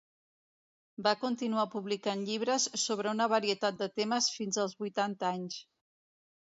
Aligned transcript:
Va 1.07 1.11
continuar 1.23 1.65
publicant 1.75 2.25
llibres 2.31 2.65
sobre 2.87 3.13
una 3.15 3.31
varietat 3.37 3.79
de 3.85 3.93
temes 4.01 4.33
fins 4.39 4.61
als 4.67 4.77
vuitanta 4.85 5.35
anys. 5.37 5.63